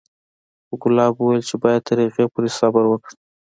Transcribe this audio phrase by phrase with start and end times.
[0.67, 3.19] خو ګلاب وويل چې بايد تر هغې پورې صبر وکړم.